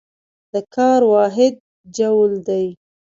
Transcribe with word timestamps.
د 0.53 0.53
کار 0.75 1.01
واحد 1.13 1.53
جول 1.97 2.31
دی. 2.47 2.65